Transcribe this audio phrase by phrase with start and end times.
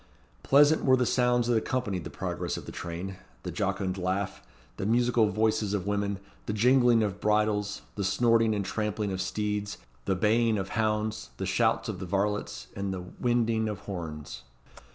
[0.41, 4.41] Pleasant were the sounds that accompanied the progress of the train: the jocund laugh,
[4.77, 9.77] the musical voices of women, the jingling of bridles, the snorting and trampling of steeds,
[10.05, 14.41] the baying of hounds, the shouts of the varlets, and the winding of horns.